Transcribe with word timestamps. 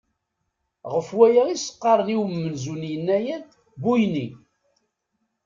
Ɣef 0.93 1.07
waya 1.17 1.43
i 1.47 1.53
as-qqaren 1.55 2.13
i 2.13 2.17
umenzu 2.21 2.73
n 2.79 2.89
yennayer 2.91 3.41
Buyni. 3.81 4.27